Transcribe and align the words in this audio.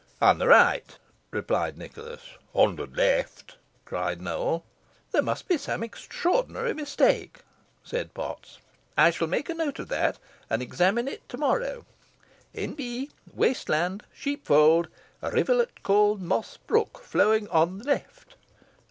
"On 0.19 0.39
the 0.39 0.47
right," 0.47 0.97
replied 1.29 1.77
Nicholas. 1.77 2.23
"On 2.55 2.75
the 2.75 2.87
left," 2.87 3.57
cried 3.85 4.19
Nowell. 4.19 4.65
"There 5.11 5.21
must 5.21 5.47
be 5.47 5.59
some 5.59 5.83
extraordinary 5.83 6.73
mistake," 6.73 7.41
said 7.83 8.15
Potts. 8.15 8.57
"I 8.97 9.11
shall 9.11 9.27
make 9.27 9.47
a 9.47 9.53
note 9.53 9.77
of 9.77 9.89
that, 9.89 10.17
and 10.49 10.59
examine 10.59 11.07
it 11.07 11.29
to 11.29 11.37
morrow. 11.37 11.85
N.B. 12.55 13.11
Waste 13.31 13.69
land 13.69 14.01
sheepfold 14.11 14.87
rivulet 15.21 15.83
called 15.83 16.19
Moss 16.19 16.57
Brook, 16.57 17.03
flowing 17.03 17.47
on 17.49 17.77
the 17.77 17.85
left." 17.85 18.33